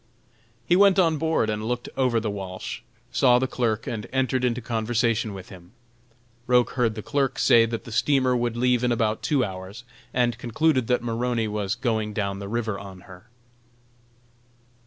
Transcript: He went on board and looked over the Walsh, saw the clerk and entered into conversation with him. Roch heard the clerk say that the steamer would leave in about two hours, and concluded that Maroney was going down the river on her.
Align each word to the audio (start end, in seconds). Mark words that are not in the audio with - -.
He 0.65 0.75
went 0.75 0.97
on 0.97 1.19
board 1.19 1.47
and 1.47 1.63
looked 1.67 1.87
over 1.95 2.19
the 2.19 2.31
Walsh, 2.31 2.79
saw 3.11 3.37
the 3.37 3.45
clerk 3.45 3.85
and 3.85 4.07
entered 4.11 4.43
into 4.43 4.59
conversation 4.59 5.31
with 5.31 5.49
him. 5.49 5.73
Roch 6.47 6.71
heard 6.71 6.95
the 6.95 7.03
clerk 7.03 7.37
say 7.37 7.67
that 7.67 7.83
the 7.83 7.91
steamer 7.91 8.35
would 8.35 8.57
leave 8.57 8.83
in 8.83 8.91
about 8.91 9.21
two 9.21 9.45
hours, 9.45 9.83
and 10.11 10.39
concluded 10.39 10.87
that 10.87 11.03
Maroney 11.03 11.47
was 11.47 11.75
going 11.75 12.13
down 12.13 12.39
the 12.39 12.47
river 12.49 12.79
on 12.79 13.01
her. 13.01 13.27